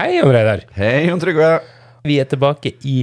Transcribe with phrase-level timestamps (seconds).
[0.00, 0.64] Hei, Jon Reidar.
[0.78, 1.58] Hei, Jon Trygve.
[2.08, 3.02] Vi er tilbake i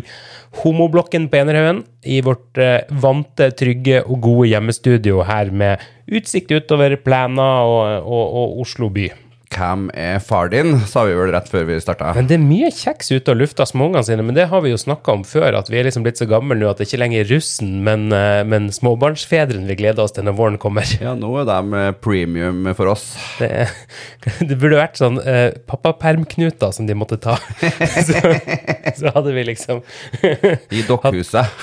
[0.63, 6.97] homoblokken på Enerhaugen, i vårt eh, vante, trygge og gode hjemmestudio her med utsikt utover
[7.03, 9.11] Plæna og, og, og Oslo by.
[9.53, 12.11] Hvem er far din, sa vi vel rett før vi starta.
[12.17, 14.79] Men det er mye kjeks ute og lufta småungene sine, men det har vi jo
[14.81, 17.23] snakka om før, at vi er liksom blitt så gamle nå at det ikke lenger
[17.23, 20.87] er russen, men, eh, men småbarnsfedrene vi gleder oss til når våren kommer.
[21.01, 23.07] Ja, nå er de eh, premium for oss.
[23.39, 23.69] Det,
[24.49, 27.37] det burde vært sånn uh, pappapermknuter som de måtte ta.
[28.07, 28.19] så,
[28.99, 29.81] så hadde vi liksom
[30.75, 31.55] I dokkhuset.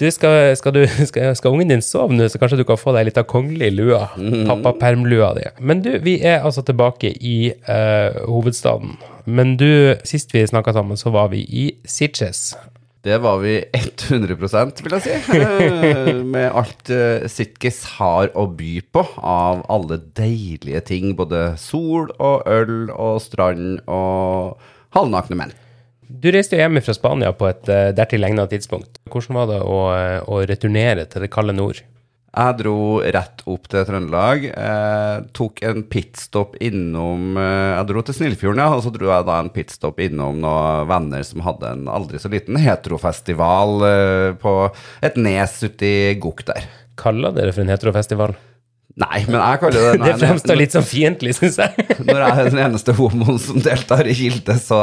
[0.00, 2.94] Du, skal, skal, du, skal, skal ungen din sove nå, så kanskje du kan få
[2.96, 4.06] deg litt av kongelig lua?
[4.48, 5.46] Pappapermlua di.
[5.60, 8.96] Men du, vi er altså tilbake i uh, hovedstaden.
[9.28, 12.54] Men du, sist vi snakka sammen, så var vi i Sitges.
[13.02, 15.14] Det var vi 100 vil jeg si.
[15.42, 21.10] Eh, Med alt uh, Sitges har å by på av alle deilige ting.
[21.18, 24.62] Både sol og øl og strand og
[24.96, 25.54] halvnakne menn.
[26.12, 29.00] Du reiste jo hjem fra Spania på et uh, dertil egnet tidspunkt.
[29.08, 31.80] Hvordan var det å, eh, å returnere til det kalde nord?
[32.32, 34.46] Jeg dro rett opp til Trøndelag.
[34.48, 39.26] Eh, tok en pitstop innom eh, Jeg dro til Snillfjorden, ja, og så dro jeg
[39.28, 44.54] da en pitstop innom noen venner som hadde en aldri så liten heterofestival eh, på
[45.04, 45.92] et nes uti
[46.24, 46.64] Gok der.
[46.96, 48.36] Kaller dere for en heterofestival?
[49.00, 51.86] Nei, men jeg kaller det Det fremstår litt sånn fiendtlig, syns jeg.
[52.06, 54.80] Når jeg er den eneste homoen som deltar i Kilde, så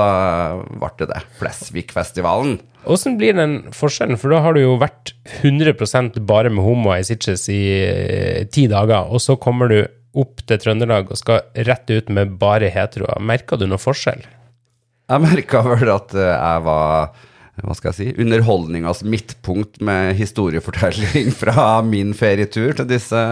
[0.65, 1.21] ble det det.
[1.37, 2.57] Flesvigfestivalen.
[2.89, 4.17] Åssen blir den forskjellen?
[4.17, 8.65] For da har du jo vært 100% bare med homoer i Sitges i eh, ti
[8.71, 9.79] dager, og så kommer du
[10.17, 13.21] opp til Trøndelag og skal rett ut med bare heteroer.
[13.21, 14.23] Merka du noe forskjell?
[15.09, 17.11] Jeg merka vel at eh, jeg var
[17.59, 23.23] hva skal jeg si, underholdningas midtpunkt med historiefortelling fra min ferietur til disse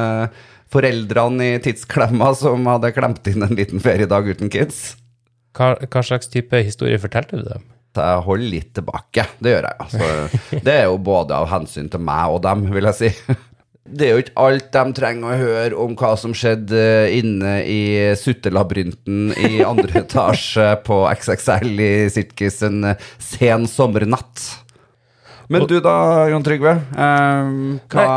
[0.73, 4.95] foreldrene i tidsklemma som hadde klemt inn en liten feriedag uten kids.
[5.57, 7.65] Hva, hva slags type historie fortalte du dem?
[7.97, 9.77] Jeg holder litt tilbake, det gjør jeg.
[9.86, 13.37] Altså, det er jo både av hensyn til meg og dem, vil jeg si.
[13.87, 16.81] Det er jo ikke alt de trenger å høre om hva som skjedde
[17.15, 17.81] inne i
[18.19, 22.92] suttelabyrinten i andre etasje på XXL i Sirkus en
[23.23, 24.43] sen sommernatt.
[25.47, 26.73] Men du da, Jon Trygve.
[26.75, 27.52] Eh,
[27.93, 28.08] hva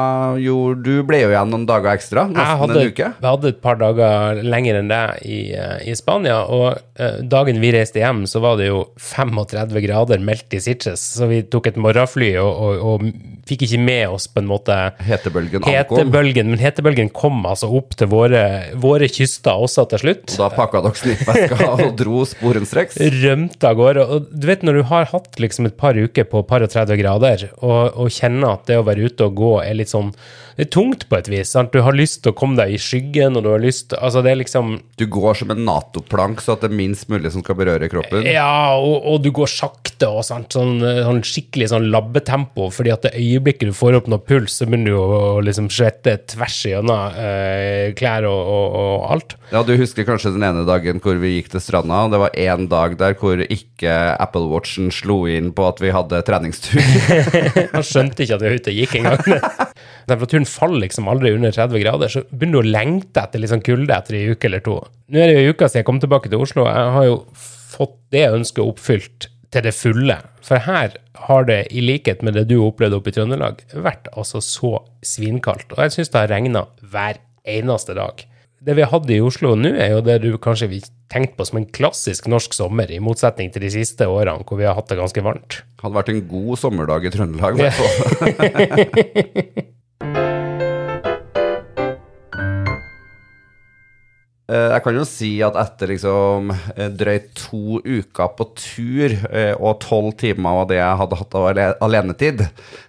[0.42, 1.02] gjorde du?
[1.06, 2.26] ble jo igjen noen dager ekstra.
[2.30, 3.10] Nesten hadde, en uke.
[3.14, 7.62] jeg hadde et par dager lenger enn det i, eh, i Spania, og eh, dagen
[7.62, 11.70] vi reiste hjem, så var det jo 35 grader meldt i Sitges, så vi tok
[11.70, 15.72] et morgenfly og, og, og fikk ikke med oss på en måte Hetebølgen ankom.
[15.74, 18.42] hetebølgen, men hetebølgen kom altså opp til våre,
[18.80, 20.36] våre kyster også til slutt.
[20.40, 23.00] Da pakka dere snittveska og dro sporenstreks.
[23.22, 24.06] Rømte av gårde.
[24.06, 27.00] Og du vet når du har hatt liksom et par uker på par og 30
[27.00, 30.12] grader, og, og kjenner at det å være ute og gå er litt sånn
[30.60, 31.54] Det er tungt på et vis.
[31.54, 31.70] sant?
[31.72, 34.34] Du har lyst til å komme deg i skyggen, og du har lyst Altså, det
[34.34, 37.56] er liksom Du går som en Nato-plank, så at det er minst mulig som skal
[37.56, 38.26] berøre kroppen.
[38.28, 40.20] Ja, og, og du går sakte og?
[40.28, 44.68] Sånn, sånn skikkelig sånn labbetempo, fordi at det øyeblikket du får opp noe puls, så
[44.68, 45.06] begynner du å,
[45.38, 49.36] å liksom svette tvers igjennom eh, klær og, og, og alt.
[49.54, 52.04] Ja, Du husker kanskje den ene dagen hvor vi gikk til stranda.
[52.04, 55.96] og Det var én dag der hvor ikke Apple Watchen slo inn på at vi
[55.96, 56.84] hadde treningstur.
[57.78, 59.42] Han skjønte ikke at vi var ute og gikk engang.
[60.10, 63.64] Temperaturen faller liksom aldri under 30 grader, så begynner du å lengte etter litt sånn
[63.64, 64.78] kulde etter ei uke eller to.
[65.10, 67.20] Nå er det jo uke siden jeg kom tilbake til Oslo, jeg har jo
[67.70, 70.16] fått det ønsket oppfylt til det fulle.
[70.46, 70.94] For her
[71.26, 75.74] har det, i likhet med det du opplevde oppe i Trøndelag, vært altså så svinkaldt.
[75.74, 78.26] Og jeg syns det har regna hver eneste dag.
[78.60, 81.46] Det vi har hatt i Oslo nå, er jo det du kanskje vil tenkt på
[81.48, 84.90] som en klassisk norsk sommer, i motsetning til de siste årene hvor vi har hatt
[84.92, 85.62] det ganske varmt.
[85.82, 87.58] Hadde vært en god sommerdag i Trøndelag.
[87.58, 89.68] i hvert fall.
[94.50, 99.80] Jeg kan jo si at etter liksom eh, drøyt to uker på tur eh, og
[99.84, 101.48] tolv timer av det jeg hadde hatt av
[101.86, 102.44] alenetid,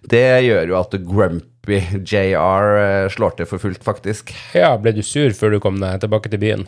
[0.09, 4.33] det gjør jo at grumpy JR eh, slår til for fullt, faktisk.
[4.57, 6.65] Ja, ble du sur før du kom deg tilbake til byen?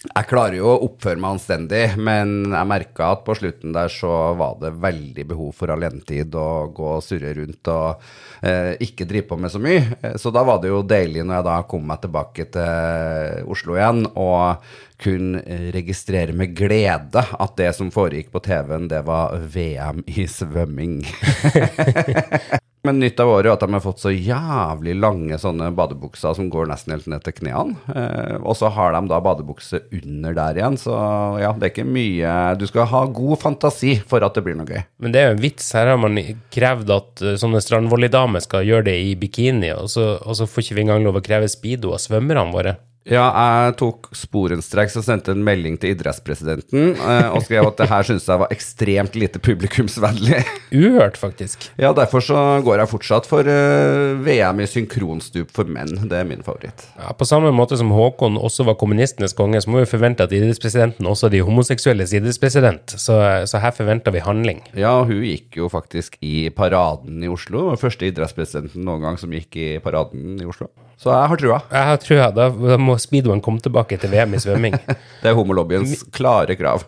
[0.00, 4.32] Jeg klarer jo å oppføre meg anstendig, men jeg merka at på slutten der så
[4.38, 8.06] var det veldig behov for alenetid og gå og surre rundt og
[8.40, 10.14] eh, ikke drive på med så mye.
[10.16, 14.06] Så da var det jo deilig når jeg da kom meg tilbake til Oslo igjen
[14.14, 14.72] og
[15.04, 21.02] kunne registrere med glede at det som foregikk på TV-en, det var VM i svømming.
[22.86, 26.48] Men nytt av året er at de har fått så jævlig lange sånne badebukser som
[26.52, 27.76] går nesten helt ned til knærne.
[27.92, 30.96] Eh, og så har de da badebukse under der igjen, så
[31.42, 34.68] ja, det er ikke mye Du skal ha god fantasi for at det blir noe
[34.68, 34.80] gøy.
[35.02, 35.68] Men det er jo en vits.
[35.76, 36.16] Her har man
[36.54, 40.64] krevd at uh, sånne strandvolleydamer skal gjøre det i bikini, og så, og så får
[40.64, 42.78] ikke vi engang lov å kreve speedo av svømmerne våre.
[43.10, 43.24] Ja,
[43.66, 48.06] jeg tok sporenstreks og sendte en melding til idrettspresidenten eh, og skrev at det her
[48.06, 50.44] syntes jeg var ekstremt lite publikumsvennlig.
[50.80, 51.66] Uhørt, faktisk.
[51.80, 55.90] Ja, derfor så går jeg fortsatt for eh, VM i synkronstup for menn.
[56.06, 56.86] Det er min favoritt.
[57.00, 60.34] Ja, på samme måte som Håkon også var kommunistenes konge, så må vi forvente at
[60.36, 62.94] idrettspresidenten også er de homoseksuelles idrettspresident.
[62.94, 63.18] Så,
[63.50, 64.62] så her forventer vi handling.
[64.78, 67.72] Ja, hun gikk jo faktisk i paraden i Oslo.
[67.80, 70.70] Første idrettspresidenten noen gang som gikk i paraden i Oslo.
[71.00, 71.58] Så jeg har trua.
[71.72, 72.24] Jeg har trua.
[72.36, 74.78] Da, da må speedoen komme tilbake til VM i svømming.
[75.22, 76.86] Det er homolobbyens klare krav.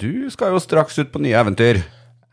[0.00, 1.82] Du skal jo straks ut på nye eventyr.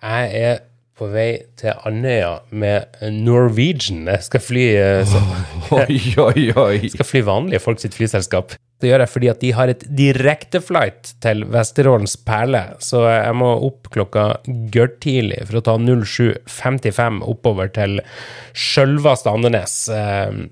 [0.03, 0.59] Jeg er
[0.97, 4.07] på vei til Andøya med Norwegian.
[4.07, 4.63] Jeg skal fly,
[5.09, 5.21] så,
[5.75, 6.87] Oi, oi, oi.
[6.95, 8.55] skal fly vanlige folk sitt flyselskap.
[8.77, 13.47] Det gjør jeg fordi at de har et direkteflight til Vesterålens perle, så jeg må
[13.65, 14.27] opp klokka
[14.75, 17.97] gørrtidlig for å ta 07.55 oppover til
[18.53, 19.79] sjølveste Andenes.
[19.89, 20.45] eh,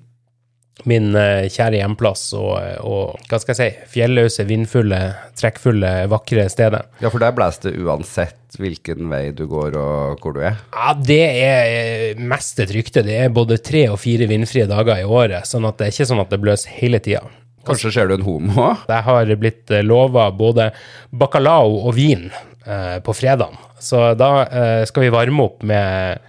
[0.83, 4.98] Min eh, kjære hjemplass og, og hva skal jeg si, fjelløse, vindfulle,
[5.39, 6.81] trekkfulle, vakre stedet.
[7.00, 10.60] Ja, for der blåser det uansett hvilken vei du går og hvor du er.
[10.75, 11.71] Ja, det er
[12.12, 13.06] eh, mest et rykte.
[13.07, 16.10] Det er både tre og fire vindfrie dager i året, sånn at det er ikke
[16.12, 17.24] sånn at det bløser hele tida.
[17.68, 18.86] Kanskje ser du en homo òg?
[18.92, 20.70] Jeg har blitt lova både
[21.12, 26.24] bacalao og vin eh, på fredagen, så da eh, skal vi varme opp med,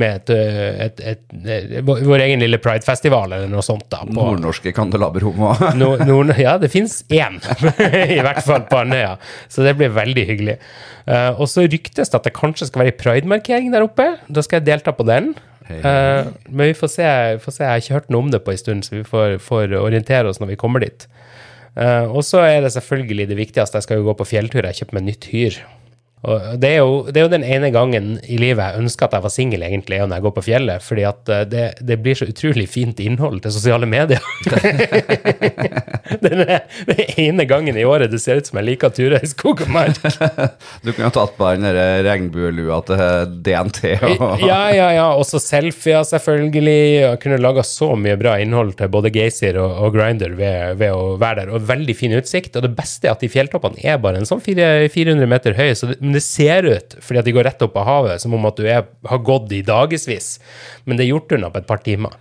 [0.00, 3.86] med et, eh, et, et, vår egen lille pridefestival eller noe sånt.
[3.92, 4.02] da.
[4.06, 5.70] På, Nordnorske kandelaberhomoer.
[5.80, 7.40] Nord, nord, ja, det fins én,
[8.16, 9.16] i hvert fall på Andøya.
[9.48, 10.58] Så det blir veldig hyggelig.
[11.04, 14.14] Eh, og så ryktes det at det kanskje skal være en pridemarkering der oppe.
[14.28, 15.34] Da skal jeg delta på den.
[15.70, 17.64] Eh, men vi får, se, får se.
[17.64, 20.28] Jeg har ikke hørt noe om det på en stund, så vi får, får orientere
[20.28, 21.06] oss når vi kommer dit.
[21.74, 23.80] Eh, og så er det selvfølgelig det viktigste.
[23.80, 24.66] Jeg skal jo gå på fjelltur.
[24.66, 25.58] Jeg kjøper meg nytt hyr.
[26.60, 29.24] Det er, jo, det er jo den ene gangen i livet jeg ønsker at jeg
[29.26, 30.84] var singel, egentlig, når jeg går på fjellet.
[30.84, 34.24] Fordi at eh, det, det blir så utrolig fint innhold til sosiale medier.
[36.24, 36.44] den,
[36.88, 39.72] den ene gangen i året det ser ut som jeg liker turer i skog og
[39.74, 40.00] mark.
[40.84, 41.68] Du kunne ha tatt på den
[42.06, 43.82] regnbuelua til DNT.
[44.08, 44.44] Og...
[44.44, 45.06] Ja, ja, ja.
[45.18, 46.78] Også selfier, selvfølgelig.
[47.02, 50.94] Jeg kunne laga så mye bra innhold til både Geysir og, og Grinder ved, ved,
[50.94, 51.54] å være der.
[51.56, 52.56] Og veldig fin utsikt.
[52.56, 55.70] Og det beste er at de fjelltoppene er bare en sånn 400 meter høy.
[55.76, 58.48] Så det, det ser ut, fordi at de går rett opp av havet, som om
[58.48, 60.38] at du er, har gått i dagevis.
[60.84, 62.14] Men det er gjort unna på et par timer.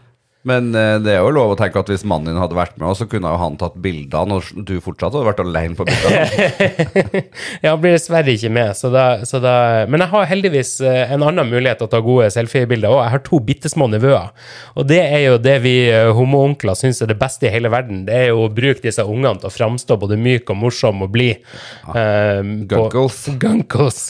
[0.43, 2.91] Men eh, det er jo lov å tenke at hvis mannen din hadde vært med,
[2.99, 7.23] så kunne jo han tatt bilder når du fortsatt hadde vært alene på bildene.
[7.63, 9.53] Ja, han blir dessverre ikke med, så da, så da
[9.89, 12.99] Men jeg har heldigvis eh, en annen mulighet til å ta gode selfiebilder òg.
[13.05, 14.33] Jeg har to bitte små nevøer.
[14.75, 18.03] Og det er jo det vi eh, homoonkler syns er det beste i hele verden.
[18.09, 21.13] Det er jo å bruke disse ungene til å framstå både myk og morsom og
[21.15, 21.43] blid.
[21.87, 22.39] Ja.
[22.43, 23.23] Um, Gunkles.
[23.43, 24.01] Gunkles.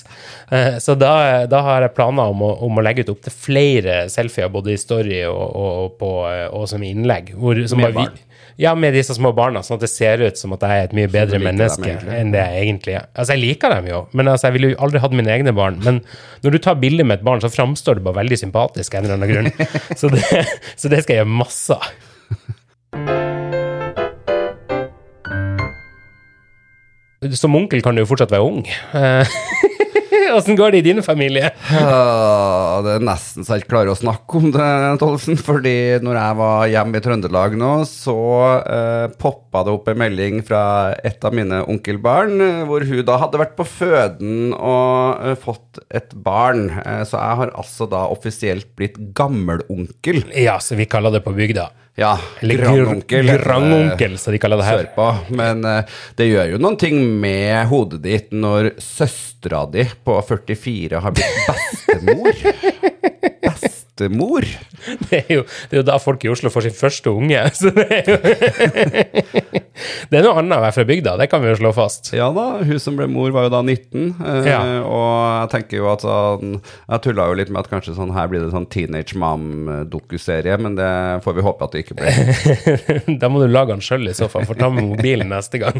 [0.84, 1.14] Så da,
[1.50, 4.78] da har jeg planer om å, om å legge ut opptil flere selfier, både i
[4.78, 6.12] story og, og, på,
[6.54, 7.34] og som innlegg.
[7.40, 8.22] Hvor, som Med bare barn?
[8.62, 10.94] Ja, med disse små barna, sånn at det ser ut som at jeg er et
[10.94, 13.08] mye bedre menneske enn det jeg egentlig er.
[13.18, 15.80] Altså, jeg liker dem jo, men altså, jeg ville jo aldri hatt mine egne barn.
[15.82, 16.04] Men
[16.46, 19.10] når du tar bilde med et barn, så framstår det bare veldig sympatisk av en
[19.10, 19.50] eller annen grunn.
[20.00, 20.22] Så det,
[20.78, 21.84] så det skal jeg gjøre masse av.
[27.40, 28.66] Som onkel kan du jo fortsatt være ung.
[30.34, 31.52] Åssen går det i din familie?
[31.74, 34.70] Ja, det er nesten så jeg ikke klarer å snakke om det,
[35.02, 35.38] Tollesen.
[35.40, 38.18] Fordi når jeg var hjemme i Trøndelag nå, så
[38.62, 40.64] eh, poppa det opp en melding fra
[41.06, 45.84] et av mine onkelbarn, eh, hvor hun da hadde vært på føden og eh, fått
[45.94, 46.68] et barn.
[46.82, 50.24] Eh, så jeg har altså da offisielt blitt gammelonkel.
[50.38, 51.70] Ja, så vi kaller det på bygda.
[51.96, 53.26] Ja, Eller grandonkel.
[53.28, 54.78] gr- grandonkel, som de kaller det her.
[54.88, 55.10] Sørpa.
[55.30, 55.84] Men eh,
[56.18, 61.38] det gjør jo noen ting med hodet ditt når søstera di på 44 har blitt
[61.52, 62.34] bestemor.
[63.44, 63.80] bestemor?
[65.10, 67.40] Det er, jo, det er jo da folk i Oslo får sin første unge.
[67.60, 68.18] Så det er jo
[70.10, 72.12] Det er noe annet å være fra bygda, det kan vi jo slå fast.
[72.16, 74.60] Ja da, hun som ble mor var jo da 19, eh, Ja.
[74.86, 78.30] og jeg tenker jo at sånn Jeg tulla jo litt med at kanskje sånn her
[78.32, 80.90] blir det sånn Teenage Mom-dokuserie, men det
[81.26, 83.18] får vi håpe at det ikke blir.
[83.22, 85.80] Da må du lage den sjøl i så fall, for ta med mobilen neste gang.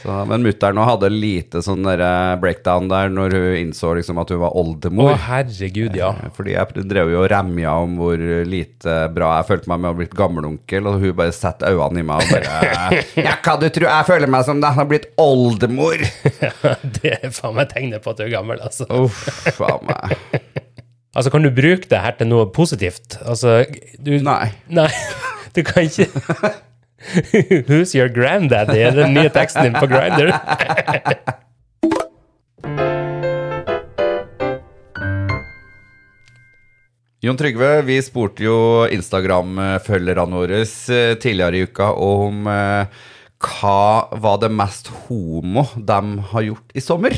[0.00, 4.40] Så, men mutter'n hadde lite sånn eh, breakdown der når hun innså liksom at hun
[4.42, 5.12] var oldemor.
[5.14, 6.12] Å, herregud, ja.
[6.36, 9.92] Fordi jeg drev jo og remja om hvor lite bra jeg følte meg med å
[9.92, 13.68] ha blitt gammelonkel, og hun bare setter øynene i meg og bare Ja, hva du
[13.68, 16.06] tror jeg føler meg som jeg har blitt oldemor?
[17.00, 18.88] Det er faen meg tegnet på at du er gammel, altså.
[19.04, 19.26] Uff,
[19.56, 20.16] faen meg.
[21.10, 23.16] Altså, kan du bruke det her til noe positivt?
[23.26, 23.64] Altså,
[23.98, 24.52] du Nei.
[24.70, 24.86] Nei,
[25.56, 26.06] du kan ikke
[27.68, 28.80] Who's your granddaddy?
[28.84, 30.34] Er den nye teksten din på Grinder?
[37.20, 43.02] Jon Trygve, vi spurte jo Instagram-følgerne våre eh, tidligere i uka om eh,
[43.44, 47.16] hva var det mest homo de har gjort i sommer.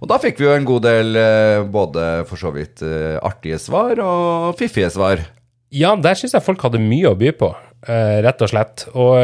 [0.00, 2.80] Og da fikk vi jo en god del eh, både for så vidt
[3.20, 5.20] artige svar og fiffige svar.
[5.68, 7.52] Ja, der syns jeg folk hadde mye å by på,
[7.88, 8.86] eh, rett og slett.
[8.94, 9.16] Og,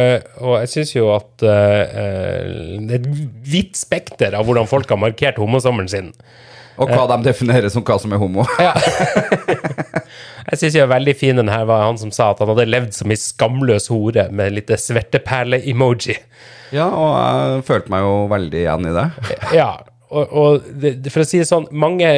[0.42, 1.82] og jeg syns jo at eh,
[2.88, 3.10] det er et
[3.52, 6.12] vidt spekter av hvordan folk har markert homosommeren sin.
[6.80, 8.46] Og hva de definerer som hva som er homo.
[10.50, 12.94] Jeg syns jo veldig fin den her var han som sa at han hadde levd
[12.96, 16.16] som ei skamløs hore med litt sverteperle-emoji.
[16.74, 19.06] Ja, og jeg følte meg jo veldig igjen i det.
[19.60, 19.70] Ja,
[20.10, 22.08] og, og det- for å si det sånn, mange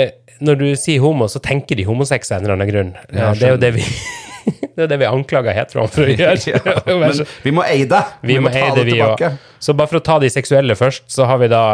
[0.44, 2.88] Når du sier homo, så tenker de homosex av en eller annen grunn.
[3.14, 3.84] Ja, det er jo det vi
[4.44, 6.36] Det er det vi anklager heteroene for å gjøre.
[6.50, 8.02] Ja, men vi må eie det.
[8.26, 9.22] vi må eie det, vi òg.
[9.62, 11.64] Så bare for å ta de seksuelle først, så har vi da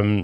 [0.00, 0.16] um,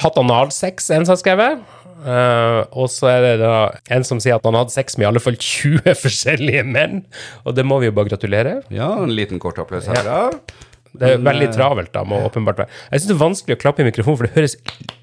[0.00, 1.76] hatt analsex, en som har skrevet.
[2.00, 3.56] Uh, og så er det da
[3.92, 7.02] en som sier at han hadde sex med i alle fall 20 forskjellige menn.
[7.44, 8.60] Og det må vi jo bare gratulere.
[8.72, 10.22] Ja, en liten kort applaus her, ja.
[10.92, 12.78] Det er Men, veldig eh, travelt, da, må åpenbart være.
[12.90, 14.56] Jeg syns det er vanskelig å klappe i mikrofonen, for det høres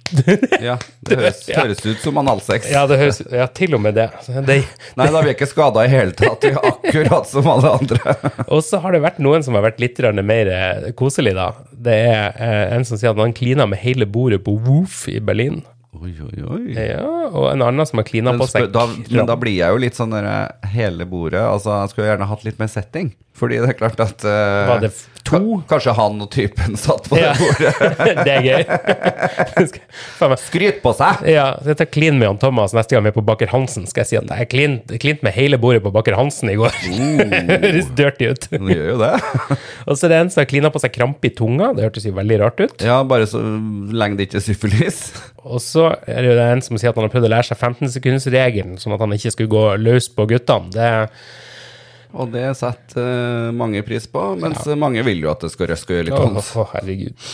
[0.67, 0.75] Ja,
[1.08, 1.62] det høres, Ja.
[1.63, 2.70] høres ut som analsex.
[2.72, 4.08] Ja, det høres Ja, til og med det.
[4.48, 4.60] det
[4.98, 6.44] Nei, da er jeg ikke skada i hele tatt.
[6.44, 8.17] Vi er akkurat som alle andre.
[8.53, 11.51] og så har det vært noen som har vært litt mer eh, koselig, da.
[11.72, 15.20] Det er eh, en som sier at han klina med hele bordet på Woof i
[15.20, 15.63] Berlin.
[15.98, 16.63] Oi, oi, oi.
[16.77, 19.80] Ja, og en annen som har klina på seg da, men da blir jeg jo
[19.82, 23.13] litt sånn der, eh, hele bordet Altså, jeg skulle gjerne hatt litt mer setting.
[23.38, 24.89] Fordi det er klart at uh, Var det
[25.27, 25.39] to?
[25.70, 27.34] Kanskje han og typen satt på Ja.
[27.38, 27.74] det bordet.
[28.25, 28.63] det er gøy.
[30.48, 31.22] Skryt på seg!
[31.30, 33.86] Ja, så jeg tar klin med Jan Thomas neste gang vi er på Baker Hansen.
[33.89, 36.74] Skal jeg si at jeg klint, klint med hele bordet på Baker Hansen i går.
[36.82, 38.50] Høres dirty ut.
[38.54, 39.13] Det gjør jo det.
[39.86, 41.74] Og så er det en som har klina på seg krampe i tunga.
[41.77, 42.77] Det hørtes jo veldig rart ut.
[42.86, 45.04] Ja, bare så lenge det ikke er syfilis.
[45.48, 47.60] Og så er det jo en som sier at han har prøvd å lære seg
[47.60, 50.72] 15-sekundsregelen, sånn at han ikke skulle gå løs på guttene.
[50.74, 50.89] Det,
[52.17, 56.03] Og det setter eh, mange pris på, mens mange vil jo at det skal røske
[56.08, 56.53] litt Å, vondt.
[56.58, 57.27] oh, herregud.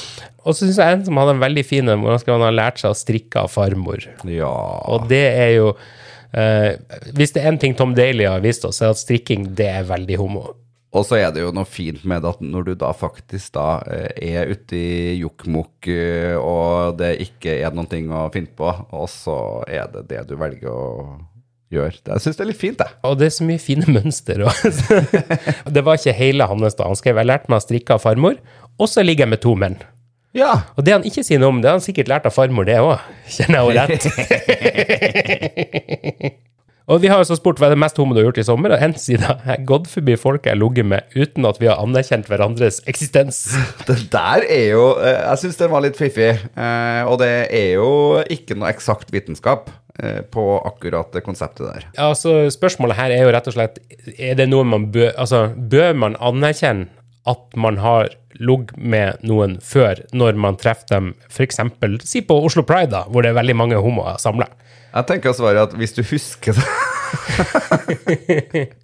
[0.43, 2.47] Og så syns jeg en som hadde en veldig fin en, hvordan han skrev han
[2.49, 4.07] har lært seg å strikke av farmor.
[4.27, 4.49] Ja.
[4.91, 5.69] Og det er jo
[6.33, 6.73] eh,
[7.15, 9.87] Hvis det er en ting Tom Daly har vist oss, er at strikking det er
[9.87, 10.49] veldig homo.
[10.93, 14.11] Og så er det jo noe fint med at når du da faktisk da eh,
[14.37, 19.07] er ute i jokkmokk, eh, og det ikke er noen ting å finne på, og
[19.09, 20.83] så er det det du velger å
[21.73, 21.97] gjøre.
[22.03, 22.93] Det- Jeg syns det er litt fint, jeg.
[23.09, 24.43] Og det er så mye fine mønster.
[24.45, 24.99] også.
[25.73, 26.85] det var ikke hele hans da.
[26.91, 28.37] Han skrev jeg lærte meg å strikke av farmor,
[28.77, 29.79] og så ligger jeg med to menn.
[30.37, 30.53] Ja.
[30.77, 32.77] Og det han ikke sier noe om, det har han sikkert lært av farmor, det
[32.81, 33.01] òg.
[33.33, 34.05] Kjenner jeg henne rett?
[36.87, 38.45] og vi har jo så spurt hva er det mest homo du har gjort i
[38.47, 41.61] sommer, og en side jeg har gått forbi folk jeg har ligget med uten at
[41.61, 43.39] vi har anerkjent hverandres eksistens.
[43.87, 46.33] Det der er jo eh, Jeg syns den var litt fiffig.
[46.55, 47.87] eh, Og det er jo
[48.35, 49.69] ikke noe eksakt vitenskap
[50.01, 51.85] eh, på akkurat det konseptet der.
[51.95, 53.79] Ja, altså Spørsmålet her er jo rett og slett
[54.17, 56.89] Er det noe man bør Altså, bør man anerkjenne
[57.23, 61.61] at man har ligget med noen før, når man treffer dem f.eks.
[62.03, 64.49] si på Oslo Pride, da, hvor det er veldig mange homoer samla?
[64.93, 66.67] Jeg tenker å svare at hvis du husker det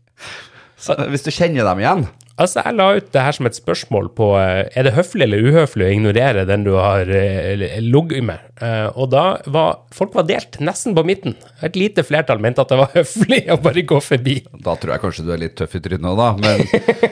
[0.79, 2.07] Så, Hvis du kjenner dem igjen
[2.39, 5.43] Altså, jeg la ut det her som et spørsmål på eh, er det høflig eller
[5.43, 8.45] uhøflig å ignorere den du har eh, ligget med.
[8.63, 11.35] Eh, og da var folk var delt, nesten på midten.
[11.67, 14.37] Et lite flertall mente at det var høflig å bare gå forbi.
[14.55, 16.63] Da tror jeg kanskje du er litt tøff i trynet da, men,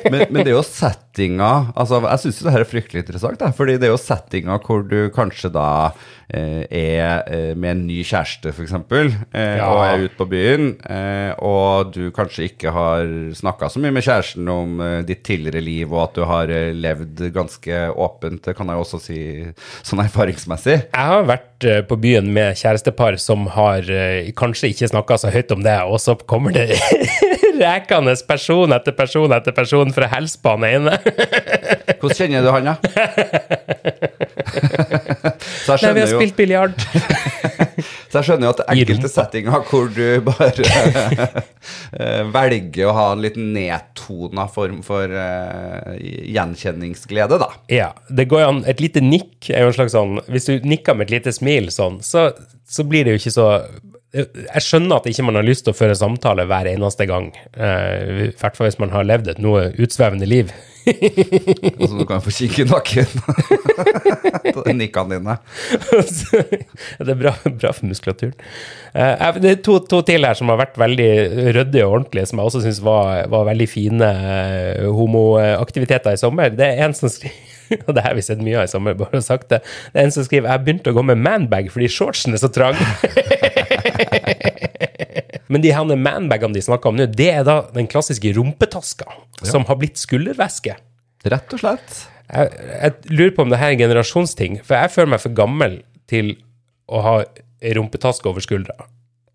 [0.07, 0.63] men, men det er jo
[1.17, 4.59] settinga altså Jeg syns det her er fryktelig interessant, da, fordi det er jo settinga
[4.63, 5.65] hvor du kanskje da
[6.29, 8.74] eh, er eh, med en ny kjæreste, f.eks.,
[9.33, 9.67] eh, Ja.
[9.71, 13.07] og er ute på byen, eh, og du kanskje ikke har
[13.38, 16.74] snakka så mye med kjæresten om eh, ditt tidligere liv, og at du har eh,
[16.75, 19.19] levd ganske åpent, det kan jeg også si
[19.88, 20.77] sånn erfaringsmessig.
[20.93, 25.31] Jeg har vært eh, på byen med kjærestepar som har eh, kanskje ikke snakka så
[25.33, 26.77] høyt om det, og så kommer det
[27.63, 30.97] rekende person etter person etter person fra hilse på han ene.
[31.97, 32.75] Hvordan kjenner du han, da?
[35.65, 36.73] så jeg Nei, vi har skjønner jo spilt biljard.
[38.07, 40.67] Så jeg skjønner jo at enkelte settinger hvor du bare
[41.99, 47.49] eh, velger å ha en litt nedtona form for uh, gjenkjenningsglede, da.
[47.71, 48.63] Ja, det går an.
[48.69, 51.69] Et lite nikk er jo en slags sånn Hvis du nikker med et lite smil
[51.73, 52.29] sånn, så,
[52.67, 53.49] så blir det jo ikke så
[54.15, 57.29] Jeg skjønner at ikke man har lyst til å føre samtale hver eneste gang.
[57.59, 60.53] eh, I hvert fall hvis man har levd et noe utsvevende liv.
[60.88, 63.10] Så du kan få kikke nakken
[64.56, 65.38] på nikkene dine.
[67.08, 68.36] Det er bra, bra for muskulaturen.
[68.96, 71.12] Uh, det er to, to til her som har vært veldig
[71.58, 76.56] ryddige og ordentlige, som jeg også syns var, var veldig fine uh, homoaktiviteter i sommer.
[76.56, 77.56] Det er en som skriver
[77.88, 79.62] og det har vi sett mye av i sommer, bare sagt det.
[79.94, 82.51] Det er en som skriver 'Jeg begynte å gå med manbag fordi shortsen er så
[82.51, 82.79] trang'.
[85.53, 89.07] Men de her manbagene de snakker om nå, det er da den klassiske rumpetaska,
[89.47, 90.75] som har blitt skulderveske.
[91.27, 92.01] Rett og slett.
[92.27, 95.37] Jeg, jeg lurer på om det her er en generasjonsting, for jeg føler meg for
[95.37, 95.79] gammel
[96.11, 96.35] til
[96.87, 97.15] å ha
[97.77, 98.75] rumpetaske over skuldra.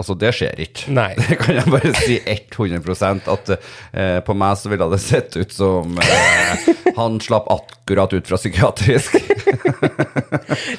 [0.03, 0.91] Altså, det skjer ikke.
[0.97, 1.13] Nei.
[1.23, 5.55] Det kan jeg bare si 100 at eh, på meg så ville det sett ut
[5.55, 6.67] som eh,
[6.97, 9.21] han slapp akkurat ut fra psykiatrisk.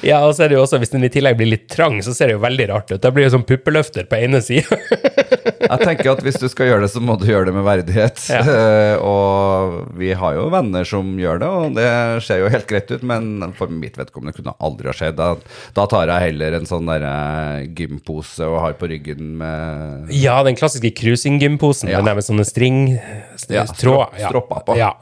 [0.04, 2.14] Ja, og så er det jo også, hvis den i tillegg blir litt trang, så
[2.16, 3.00] ser det jo veldig rart ut.
[3.02, 4.78] Da blir det sånn puppeløfter på ene sida.
[5.64, 8.20] Jeg tenker at hvis du skal gjøre det, så må du gjøre det med verdighet.
[8.32, 8.40] Ja.
[8.44, 11.86] Eh, og vi har jo venner som gjør det, og det
[12.26, 15.16] ser jo helt greit ut, men for mitt vedkommende kunne det aldri ha skjedd.
[15.20, 15.30] Da,
[15.76, 17.14] da tar jeg heller en sånn derre
[17.62, 21.98] eh, gympose og har på ryggen med ja, den klassiske cruising-gymposen, Ja.
[21.98, 22.98] den der med sånne string,
[23.36, 24.14] st Ja, tråd.
[24.20, 24.28] Ja.
[24.28, 24.76] stropper på.
[24.78, 24.92] Ja.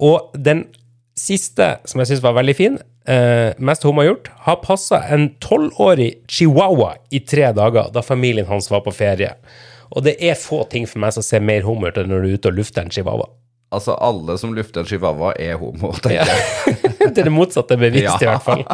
[0.00, 0.64] Og den
[1.16, 5.28] siste, som jeg syns var veldig fin, eh, mest hun har gjort, har passa en
[5.40, 9.34] tolvårig chihuahua i tre dager da familien hans var på ferie.
[9.92, 12.38] Og det er få ting for meg som ser mer hummert enn når du er
[12.38, 13.28] ute og lufter en chihuahua.
[13.72, 16.26] Altså, alle som lufter en chihuahua, er homo, tenker Ja.
[16.28, 16.78] jeg.
[17.14, 18.64] det er det motsatte bevisst, i hvert fall.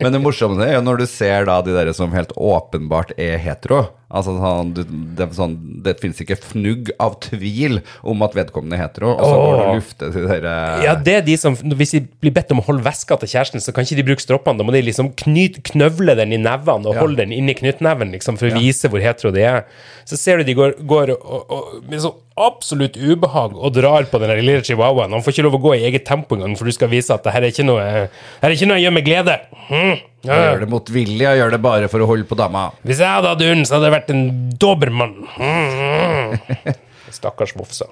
[0.00, 3.36] Men det morsomme er jo når du ser da de der som helt åpenbart er
[3.42, 3.86] hetero.
[4.10, 5.52] Altså sånn, det, sånn,
[5.86, 7.76] det finnes ikke fnugg av tvil
[8.10, 10.94] om at vedkommende er hetero, og så går du og lufter de der eh, Ja,
[10.98, 13.70] det er de som, Hvis de blir bedt om å holde veska til kjæresten, så
[13.76, 14.58] kan ikke de bruke stroppene.
[14.58, 17.04] Da må de liksom knyt, knøvle den i nevene og Ja.
[17.04, 19.62] holde den inni knyttneven liksom, for å vise hvor hetero de er.
[20.10, 24.20] Så ser du de går, går og, og, og sånn absolutt ubehag og drar på
[24.22, 25.12] den lille chihuahuaen.
[25.12, 27.24] Han får ikke lov å gå i eget tempo engang, for du skal vise at
[27.26, 29.36] det her er ikke noe, her er ikke noe jeg gjør med glede.
[29.70, 29.96] Mm.
[30.20, 30.30] Ja.
[30.30, 32.68] Jeg gjør det motvillig, jeg gjør det bare for å holde på dama.
[32.84, 34.24] Hvis jeg hadde hatt hund, så hadde jeg vært en
[34.60, 35.16] dobermann.
[35.40, 36.38] Mm.
[36.38, 36.86] mm.
[37.10, 37.88] Stakkars vofsa.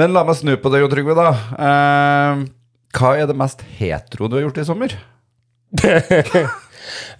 [0.00, 1.30] Men la meg snu på det, Jo Trygve, da.
[1.66, 2.42] Eh,
[2.96, 4.94] hva er det mest hetero du har gjort i sommer?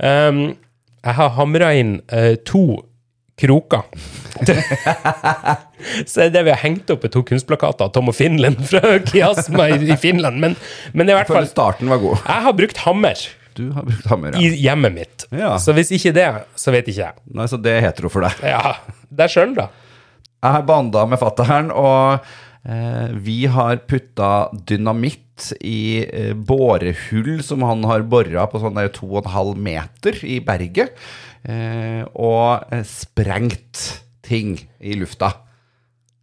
[0.00, 0.42] Um,
[1.00, 2.82] jeg har hamra inn eh, to
[3.40, 3.82] kroker.
[6.06, 8.60] Så det er det vi har hengt opp, i to kunstplakater av Tom og Finland
[8.68, 10.40] fra Kiasma i, i Finland.
[10.42, 10.56] Men,
[10.92, 12.20] men i hvert fall starten var god.
[12.26, 13.22] Jeg har brukt hammer
[13.56, 14.44] Du har brukt hammer, ja.
[14.44, 15.26] i hjemmet mitt.
[15.32, 15.54] Ja.
[15.62, 16.28] Så hvis ikke det,
[16.60, 17.16] så vet ikke jeg.
[17.32, 18.44] Nei, så det er hetero for deg.
[18.44, 18.76] Ja,
[19.08, 19.70] deg sjøl, da.
[20.40, 22.28] Jeg har banda med fattern, og
[23.24, 29.54] vi har putta dynamitt i eh, bårehull som han har bora på sånn der 2,5
[29.56, 30.92] meter i berget,
[31.48, 33.86] eh, og eh, sprengt
[34.26, 35.32] ting i lufta.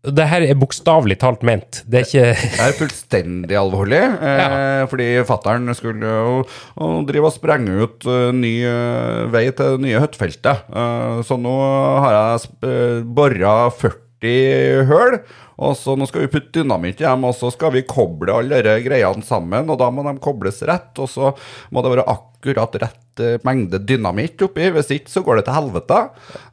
[0.08, 1.82] Det her er bokstavelig talt ment.
[1.90, 4.86] Det er ikke Det er fullstendig alvorlig, eh, Ja.
[4.88, 10.00] fordi fattern skulle jo drive og sprenge ut eh, ny eh, vei til det nye
[10.06, 10.70] høttfeltet.
[10.70, 11.58] Eh, så nå
[12.06, 15.20] har jeg eh, bora 40 høl,
[15.58, 18.78] og så nå skal vi putte dynamitt hjem, og så skal vi koble alle de
[18.86, 21.32] greiene sammen, og da må de kobles rett, og så
[21.74, 25.56] må det være akkurat rett eh, mengde dynamitt oppi, hvis ikke så går det til
[25.58, 26.00] helvete.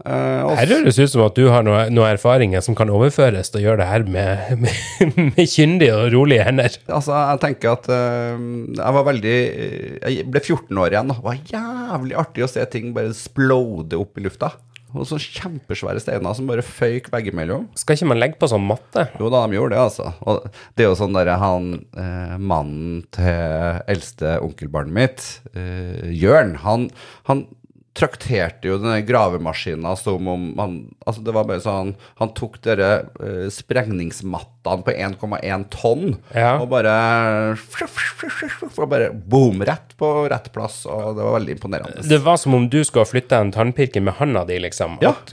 [0.09, 3.53] Eh, Her høres det ut som at du har noe- noen erfaringer som kan overføres
[3.53, 6.77] til å gjøre det her med, med, med kyndige og rolige hender.
[6.89, 8.45] Altså, jeg tenker at eh,
[8.81, 12.53] jeg var veldig eh, Jeg ble 14 år igjen, og det var jævlig artig å
[12.57, 14.55] se ting bare splode opp i lufta.
[14.95, 17.67] Og sånne kjempesvære steiner som bare føyk veggimellom.
[17.79, 19.09] Skal ikke man legge på sånn matte?
[19.21, 20.13] Jo da, de gjorde det, altså.
[20.23, 25.27] Og det er jo sånn derre han eh, mannen til eldste onkelbarnet mitt,
[25.59, 26.89] eh, Jørn, han,
[27.29, 27.47] han
[27.95, 30.75] trakterte jo denne gravemaskina som om han
[31.07, 32.89] Altså, det var bare sånn Han tok dere
[33.21, 36.57] uh, sprengningsmattene på 1,1 tonn Ja.
[36.59, 36.95] og bare
[37.55, 42.05] Og bare boom, rett på rett plass, og det var veldig imponerende.
[42.09, 44.97] Det var som om du skulle ha flytta en tannpirker med handa di, liksom.
[45.05, 45.13] Ja.
[45.15, 45.31] At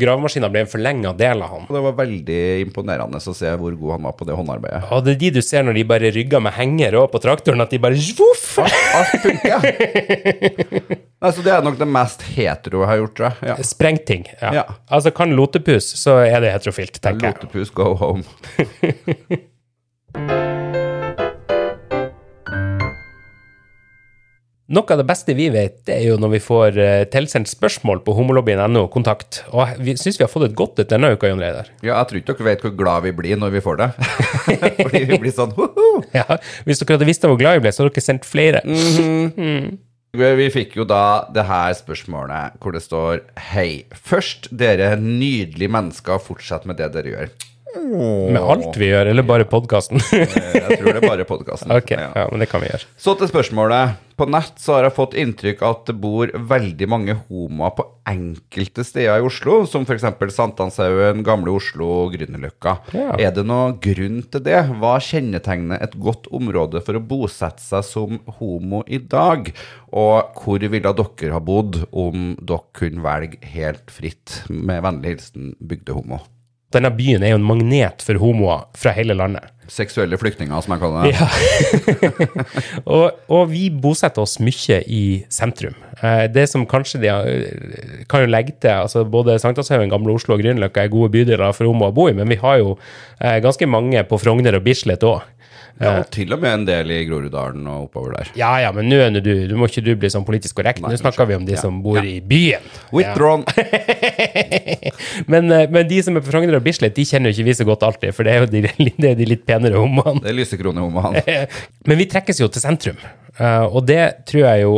[0.00, 1.66] gravemaskina ble en forlenga del av han.
[1.68, 4.84] Og det var veldig imponerende å se hvor god han var på det håndarbeidet.
[4.94, 7.64] Og det er de du ser når de bare rygger med henger òg på traktoren,
[7.64, 8.46] at de bare voff!
[8.60, 9.58] Alt funker.
[11.24, 13.36] altså, det er nok det mest hetero jeg har gjort, tror jeg.
[13.50, 13.56] Ja.
[13.72, 14.28] Sprengting.
[14.40, 14.52] Ja.
[14.60, 14.64] Ja.
[14.88, 17.40] Altså, kan lotepus, så er det heterofilt, tenker jeg.
[17.42, 18.24] Lotepus, go home.
[24.74, 27.98] Noe av det beste vi vet, det er jo når vi får eh, tilsendt spørsmål
[28.06, 29.42] på homolobbyen.no kontakt.
[29.52, 31.68] Og vi syns vi har fått et godt et denne uka, Jon Reidar.
[31.84, 33.90] Ja, jeg tror ikke dere vet hvor glad vi blir når vi får det.
[34.86, 35.90] Fordi vi blir sånn ho-ho!
[36.16, 38.64] Ja, hvis dere hadde visst hvor glad vi ble, så hadde dere sendt flere.
[40.14, 43.82] Vi fikk jo da det her spørsmålet hvor det står Hei.
[43.90, 47.32] Først, dere nydelige mennesker, fortsett med det dere gjør.
[47.74, 50.00] Med alt vi gjør, eller bare podkasten?
[50.14, 51.72] Jeg tror det er bare podkasten.
[51.74, 52.88] ok, ja, men det kan vi gjøre.
[53.00, 54.00] Så til spørsmålet.
[54.14, 58.84] På nett så har jeg fått inntrykk at det bor veldig mange homoer på enkelte
[58.86, 60.04] steder i Oslo, som f.eks.
[60.36, 62.76] Sankthanshaugen, Gamle Oslo og Grünerløkka.
[62.94, 63.08] Ja.
[63.18, 64.60] Er det noen grunn til det?
[64.78, 69.50] Hva kjennetegner et godt område for å bosette seg som homo i dag?
[69.90, 74.44] Og hvor ville dere ha bodd om dere kunne velge helt fritt?
[74.46, 76.22] Med vennlig hilsen Bygdehomo.
[76.74, 79.50] Denne byen er jo en magnet for homoer fra hele landet.
[79.70, 81.14] Seksuelle flyktninger, som jeg kaller det.
[81.16, 82.24] Ja.
[82.96, 85.76] og, og vi bosetter oss mye i sentrum.
[86.02, 87.12] Eh, Det som kanskje de
[88.10, 91.70] kan jo legge til altså Både Sankthanshaugen, Gamle Oslo og Grünerløkka er gode bydeler for
[91.70, 92.74] homoer å bo i, men vi har jo
[93.20, 95.24] eh, ganske mange på Frogner og Bislett òg.
[95.82, 98.28] Ja, og til og med en del i Groruddalen og oppover der.
[98.38, 100.82] Ja ja, men nå er du Du må ikke du bli sånn politisk korrekt.
[100.84, 102.62] Nå snakker vi om de som bor i byen.
[102.62, 102.86] Ja.
[102.94, 103.42] Withdrawn.
[105.30, 107.54] Men, eh, men de som er på Frogner og Bislett, de kjenner jo ikke vi
[107.56, 108.62] så godt alltid, for det er jo de,
[109.02, 110.22] det er de litt penere homoene.
[110.24, 111.22] Det er lysekronehomoene.
[111.88, 113.00] Men vi trekkes jo til sentrum,
[113.38, 114.74] eh, og det tror jeg jo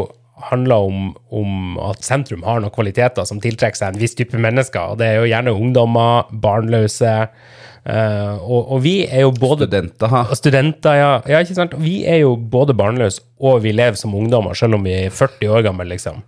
[0.51, 4.93] handler om, om at sentrum har noen kvaliteter som tiltrekker seg en viss type mennesker,
[4.93, 7.15] og det er jo gjerne ungdommer, barnløse,
[7.87, 10.23] eh, og, og vi er jo både Studenter, ha.
[10.35, 11.11] studenter, ja.
[11.31, 11.43] ja.
[11.43, 11.77] ikke sant?
[11.83, 15.53] Vi er jo både barnløse og vi lever som ungdommer, selv om vi er 40
[15.53, 16.23] år gamle, liksom.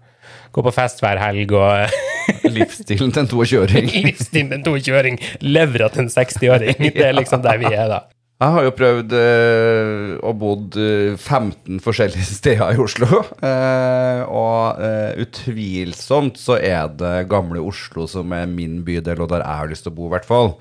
[0.52, 1.98] Går på fest hver helg og
[2.58, 3.90] Livsstilen til en 22-åring.
[4.08, 6.78] livsstilen til en 22-åring, levra til en 60-åring.
[6.96, 8.04] Det er liksom der vi er, da.
[8.38, 13.24] Jeg har jo prøvd eh, og bodd eh, 15 forskjellige steder i Oslo.
[13.42, 19.42] Eh, og eh, utvilsomt så er det gamle Oslo som er min bydel, og der
[19.42, 20.52] jeg har lyst til å bo, i hvert fall.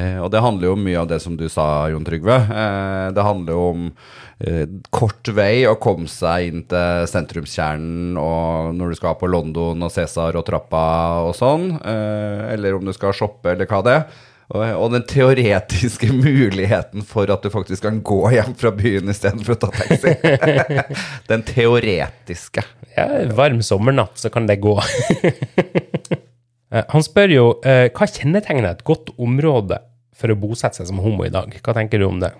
[0.00, 2.36] Eh, og det handler jo om mye av det som du sa, Jon Trygve.
[2.36, 3.84] Eh, det handler jo om
[4.40, 9.86] eh, kort vei å komme seg inn til sentrumskjernen, og når du skal på London
[9.86, 10.86] og Cæsar og Trappa
[11.26, 14.26] og sånn, eller om du skal shoppe, eller hva det er.
[14.50, 19.60] Og, den teoretiske muligheten for at du faktisk kan gå hjem fra byen istedenfor å
[19.62, 20.16] ta taxi.
[21.30, 22.64] den teoretiske.
[22.96, 23.06] Ja,
[23.38, 24.74] varm sommernatt, så kan det gå.
[26.70, 29.78] Han spør jo hva kjennetegner et godt område
[30.20, 31.56] for å bosette seg som homo i dag.
[31.64, 32.32] Hva tenker du om det?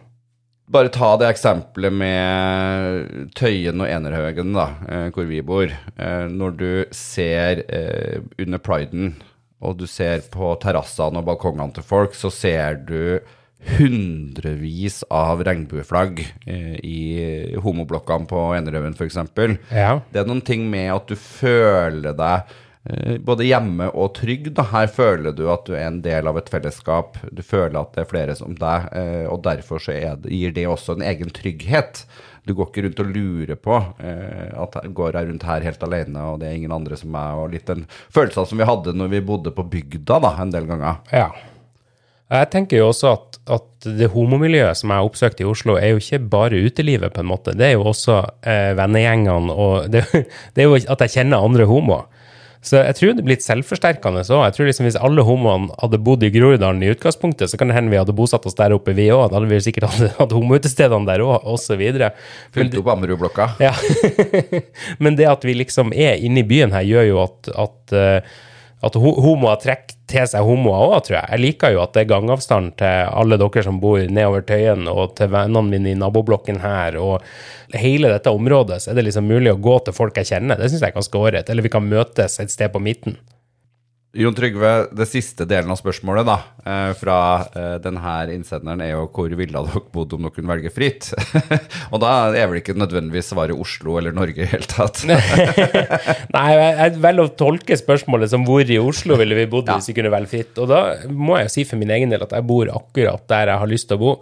[0.71, 5.67] Bare ta det eksempelet med Tøyen og Enerhaugen, da, eh, hvor vi bor.
[5.67, 9.17] Eh, når du ser eh, under priden,
[9.61, 13.19] og du ser på terrassene og balkongene til folk, så ser du
[13.77, 17.01] hundrevis av regnbueflagg i
[17.61, 19.19] homoblokkene på Enerhaugen, f.eks.
[19.69, 19.99] Ja.
[20.09, 22.55] Det er noen ting med at du føler deg
[23.21, 24.51] både hjemme og trygg.
[24.57, 24.65] Da.
[24.73, 27.19] Her føler du at du er en del av et fellesskap.
[27.31, 30.67] Du føler at det er flere som deg, eh, og derfor er det, gir det
[30.71, 32.05] også en egen trygghet.
[32.49, 36.25] Du går ikke rundt og lurer på eh, at jeg går rundt her helt alene,
[36.33, 37.37] og det er ingen andre som meg.
[37.37, 40.69] Og litt den følelsen som vi hadde når vi bodde på bygda da, en del
[40.71, 41.03] ganger.
[41.13, 41.29] Ja.
[42.31, 45.93] Jeg tenker jo også at, at det homomiljøet som jeg har oppsøkt i Oslo, er
[45.93, 47.57] jo ikke bare utelivet, på en måte.
[47.59, 50.07] Det er jo også eh, vennegjengene, og det,
[50.55, 52.07] det er jo at jeg kjenner andre homoer.
[52.61, 54.43] Så jeg tror det blir litt selvforsterkende òg.
[54.45, 57.77] Jeg tror liksom Hvis alle homoene hadde bodd i Groruddalen i utgangspunktet, så kan det
[57.79, 59.31] hende vi hadde bosatt oss der oppe, vi òg.
[59.31, 61.81] Da hadde vi sikkert hatt, hatt homoutestedene der òg, osv.
[62.53, 63.55] Fylte opp Ammerudblokka.
[63.65, 63.73] Ja.
[65.03, 68.37] Men det at vi liksom er inne i byen her, gjør jo at, at, eh,
[68.85, 71.31] at homoer trekker til seg homoer òg, tror jeg.
[71.33, 75.17] Jeg liker jo at det er gangavstand til alle dere som bor nedover Tøyen, og
[75.19, 77.25] til vennene mine i naboblokken her, og
[77.79, 80.59] hele dette området, så er det liksom mulig å gå til folk jeg kjenner.
[80.59, 81.51] Det syns jeg er ganske ålreit.
[81.53, 83.17] Eller vi kan møtes et sted på midten.
[84.13, 86.35] Jon Trygve, det siste delen av spørsmålet da,
[86.67, 87.19] eh, fra
[87.55, 91.13] eh, denne innsenderen er jo hvor ville dere bodd om dere kunne velge fritt?
[91.93, 95.05] og da er vel ikke nødvendigvis svaret Oslo eller Norge i hele tatt.
[96.35, 99.99] Nei, jeg, velger å tolke spørsmålet som hvor i Oslo ville vi bodd hvis vi
[100.01, 100.59] kunne velge fritt.
[100.59, 100.83] Og da
[101.15, 103.93] må jeg si for min egen del at jeg bor akkurat der jeg har lyst
[103.93, 104.17] til å bo.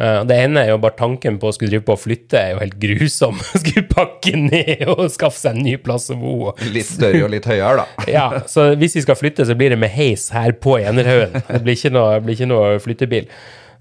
[0.00, 2.54] Uh, det ene er jo bare tanken på å skulle drive på å flytte er
[2.54, 3.40] jo helt grusom.
[3.60, 6.54] skulle pakke ned og skaffe seg en ny plass å bo.
[6.72, 8.06] Litt større og litt høyere, da.
[8.16, 11.36] Ja, så hvis vi skal flytte, så blir det med heis her på Enerhaugen.
[11.44, 13.28] Det blir ikke noe, blir ikke noe flyttebil.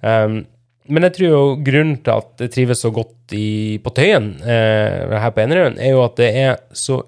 [0.03, 0.41] Um,
[0.89, 5.17] men jeg tror jo grunnen til at det trives så godt i, på Tøyen, uh,
[5.21, 7.03] her på Enerhaugen, er jo at det er så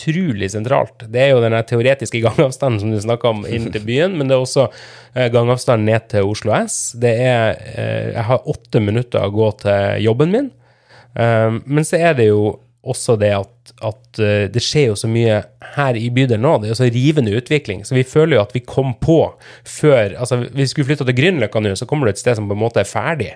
[0.00, 1.04] utrolig sentralt.
[1.08, 4.36] Det er jo den teoretiske gangavstanden som du snakka om inn til byen, men det
[4.36, 4.68] er også
[5.14, 6.96] eh, gangavstanden ned til Oslo S.
[7.00, 10.50] Det er eh, Jeg har åtte minutter å gå til jobben min.
[11.10, 15.08] Um, men så er det jo også det at at eh, det skjer jo så
[15.10, 15.40] mye
[15.74, 16.56] her i bydelen nå.
[16.60, 17.82] Det er jo så rivende utvikling.
[17.86, 19.18] Så vi føler jo at vi kom på
[19.68, 22.48] før altså Hvis vi skulle flytta til Grünerløkka nå, så kommer du et sted som
[22.50, 23.30] på en måte er ferdig.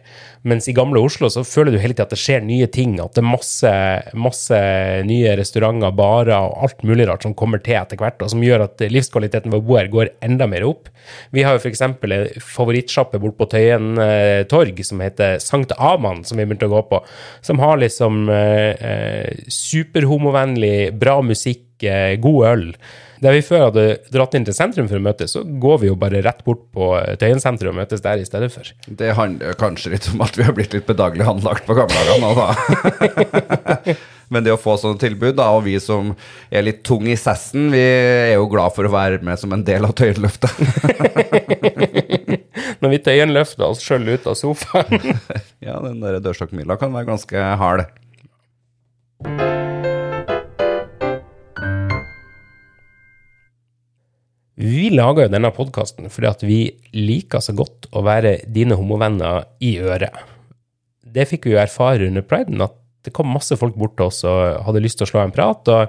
[0.44, 2.96] Mens i gamle Oslo så føler du hele tida at det skjer nye ting.
[3.02, 3.74] At det er masse,
[4.16, 4.60] masse
[5.08, 8.66] nye restauranter, barer og alt mulig rart som kommer til etter hvert, og som gjør
[8.66, 10.90] at livskvaliteten ved å bo her går enda mer opp.
[11.34, 11.82] Vi har jo f.eks.
[11.84, 11.96] en
[12.40, 16.82] favorittsjappe bort på Tøyen eh, torg som heter Sankt Aman, som vi begynte å gå
[16.90, 17.00] på.
[17.44, 19.48] Som har liksom eh, eh
[20.24, 22.74] superhomovennlig, bra musikk, eh, god øl.
[23.22, 25.96] Der vi før hadde dratt inn til sentrum for å møtes, så går vi jo
[25.96, 28.64] bare rett bort på Tøyen sentrum og møtes der i stedet for.
[28.86, 32.20] Det handler kanskje litt om at vi har blitt litt bedagelig anlagt på gamle dager
[32.20, 33.94] nå, da.
[34.32, 36.14] Men det å få sånne tilbud, da, og vi som
[36.50, 39.64] er litt tung i sessen, vi er jo glad for å være med som en
[39.64, 40.52] del av Tøyenløftet.
[42.82, 45.20] Når vi Tøyen løfter oss sjøl ut av sofaen.
[45.64, 47.86] ja, den der dørstokkmila kan være ganske hard.
[54.54, 56.58] Vi lager jo denne podkasten fordi at vi
[56.94, 60.14] liker så godt å være dine homovenner i øret.
[61.14, 64.22] Det fikk vi jo erfare under priden, at det kom masse folk bort til oss
[64.26, 65.68] og hadde lyst til å slå en prat.
[65.68, 65.82] og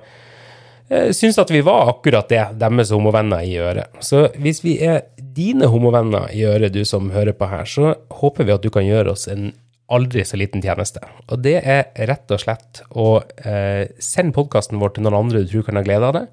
[0.90, 4.02] eh, syntes at vi var akkurat det, deres homovenner i øret.
[4.04, 8.50] Så hvis vi er dine homovenner i øret, du som hører på her, så håper
[8.50, 9.54] vi at du kan gjøre oss en
[9.94, 11.04] aldri så liten tjeneste.
[11.30, 15.52] Og det er rett og slett å eh, sende podkasten vår til noen andre du
[15.52, 16.26] tror kan ha glede av det.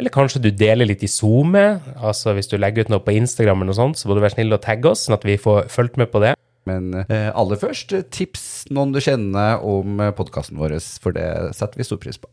[0.00, 1.64] Eller kanskje du deler litt i SoMe.
[2.00, 4.38] Altså hvis du legger ut noe på Instagram, eller noe sånt, så må du være
[4.38, 6.32] snill og tagge oss, sånn at vi får fulgt med på det.
[6.68, 11.88] Men eh, aller først, tips noen du kjenner om podkasten vår, for det setter vi
[11.88, 12.32] stor pris på.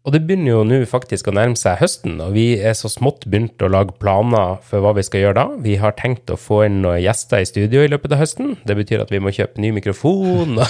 [0.00, 3.26] Og det begynner jo nå faktisk å nærme seg høsten, og vi er så smått
[3.28, 5.44] begynt å lage planer for hva vi skal gjøre da.
[5.60, 8.54] Vi har tenkt å få inn noen gjester i studio i løpet av høsten.
[8.64, 10.56] Det betyr at vi må kjøpe ny mikrofon.
[10.56, 10.64] og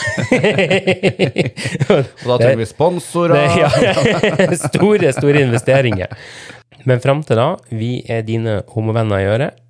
[2.27, 3.55] da trenger vi sponsorer.
[3.63, 3.71] ja,
[4.67, 6.11] store, store investeringer.
[6.91, 9.63] Men fram til da, vi er dine homovenner i øret.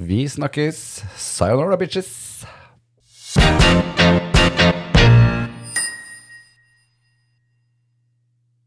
[0.00, 1.04] Vi snakkes.
[1.20, 2.08] Sayonara, bitches.